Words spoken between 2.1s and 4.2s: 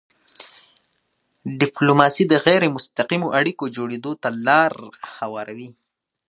د غیری مستقیمو اړیکو جوړېدو